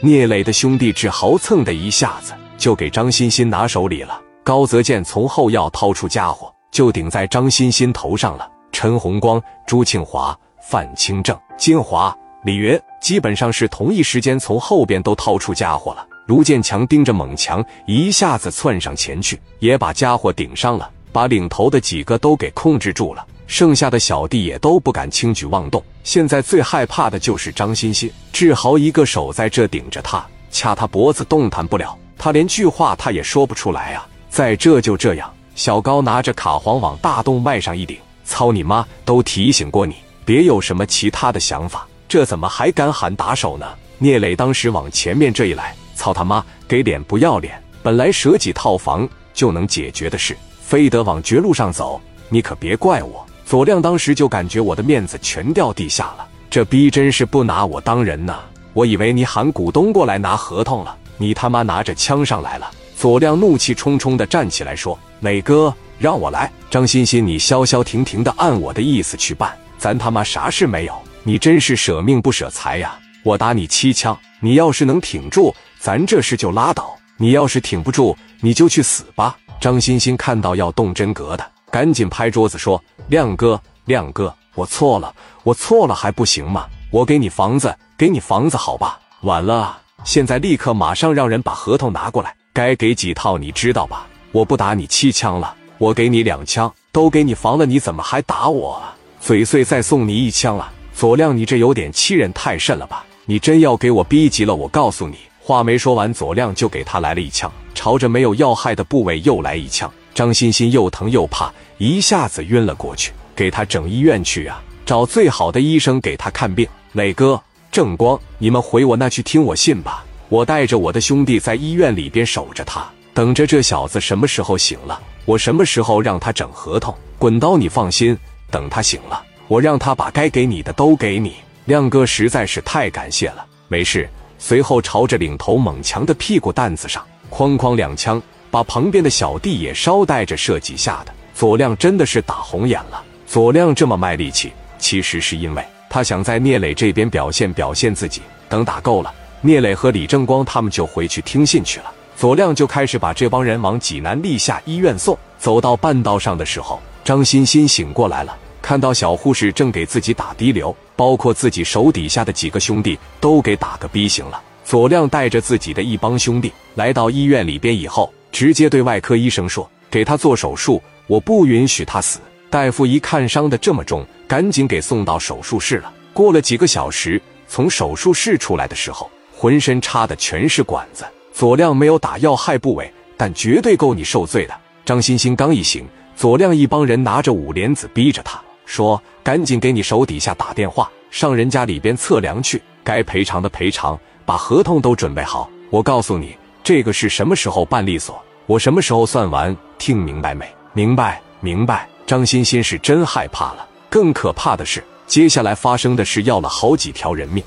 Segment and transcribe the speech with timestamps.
[0.00, 4.20] 聂磊的兄弟志豪蹭的一下子就给张欣欣拿手里了。
[4.44, 8.46] 高泽健从后腰掏出家伙，就顶在张欣欣头上了。
[8.72, 12.14] 陈红光、朱庆华、范清正、金华、
[12.44, 16.06] 李云基本上是同一时间从后边都掏出家伙了。
[16.26, 23.26] 卢建强盯着猛强，一下子窜上前去，也把家伙顶上了，把领头的几个都给控制住了。
[23.46, 25.82] 剩下的小弟也都不敢轻举妄动。
[26.02, 31.96] 现在最害怕的就是张欣欣，志豪一个手在这顶着他，掐他脖子，动弹不了。
[32.18, 34.06] 他连句话他也说不出来啊。
[34.28, 38.86] 在这就这样，小高拿着卡簧往大动脉上一顶，操你妈！
[39.04, 43.66] 都提醒过你，别有什么其他的想法，这怎么还敢喊打手呢？
[43.98, 47.62] 聂磊当时往前面这一来，操他妈，给脸不要脸！
[47.82, 53.24] 本来舍几套房就能解决的事，非得往绝路上走，你可别怪我。
[53.46, 58.40] 左亮当时就感觉我的面子全掉地下了，这逼真是不拿我当人呐！
[58.72, 62.68] 我以为你喊股东过来拿合同了，你他妈拿着枪上来了。
[62.96, 66.50] 左亮怒气冲冲地站起来说：“磊哥，让我来。
[66.68, 70.92] 张欣欣，你消消停停地按我的意思去办，咱他妈啥事没有。
[71.22, 72.98] 你真是舍命不舍财呀！
[73.22, 86.66] 我打你七枪，你要是能挺住，咱这事就拉倒；你要是挺不住，你就去死吧。”张欣欣看到要动真格的，赶紧拍桌子说：“亮哥，亮哥，我错了，我错了还不行吗？
[86.90, 88.98] 我给你房子，给你房子，好吧？
[89.22, 94.06] 晚了，现在立刻马上让人把合同拿过来。”该给几套你知道吧？
[94.32, 98.82] 我不打你七枪了，我给你两枪，都给你防了，你怎么还打我？
[99.20, 100.72] 嘴碎再送你一枪啊！
[100.94, 103.04] 左亮，你这有点欺人太甚了吧？
[103.26, 109.92] 你真要给我逼急了，我告诉你，话没说完，左亮就给他来了一枪，朝着没有要害的部位又来一枪。
[110.16, 114.62] 张欣欣又疼又怕，一下子晕了过去，给他整医院去啊！
[114.86, 116.66] 找最好的医生给他看病。
[116.92, 117.38] 磊哥、
[117.70, 120.02] 正光，你们回我那去听我信吧。
[120.30, 126.96] 我带着我的兄弟在医院里边守着他，等着这小子什么时候醒了，我什么时候让他整合同。
[127.18, 128.16] 滚刀，你放心，
[128.50, 131.34] 等他醒了，我让他把该给你的都给你。
[131.66, 134.08] 亮哥实在是太感谢了，没事。
[134.38, 141.12] 随后朝着领头猛强的屁股蛋子上哐哐两枪，把旁边的小弟也捎带着射几下的。
[141.34, 143.02] 左亮真的是打红眼了。
[143.26, 148.22] 左亮这么卖力气，其实是因为他想在聂磊这边表现表现自己。
[148.48, 149.12] 等打够了。
[149.42, 155.16] 聂磊和李正光他们就回去听信去了，左亮就开始把这帮人往济南立夏医院送。
[155.38, 164.40] 走到半道上的时候，张欣欣醒过来了，看到小护士正给自己打滴流，包括自己手底下的几个兄弟都给打个逼醒了。
[164.64, 172.20] 左亮带着自己的一帮兄弟来到医院里边以后，直接对外科医生说：“给他做手术，我不允许他死。”
[172.50, 175.90] 大夫一看伤的这么重，赶紧给送到手术室了。
[176.12, 179.10] 过了几个小时，从手术室出来的时候。
[179.32, 184.54] 浑身插的全是管子，左亮没有打要害部位，但绝对够你受罪的。
[184.84, 195.50] 张欣欣刚一醒，左亮一帮人拿着五莲子逼着他说：“赶紧给你手底下打电话，上人家里边测量去，该赔偿的赔偿，把合同都准备好。
[195.70, 200.44] 我告诉你，这个是什么时候办利索，我什么时候算完，听明白没？
[200.72, 207.40] 明白，明白。”张欣欣是真害怕了，更可怕的是，接下来发生的事要了好几条人命。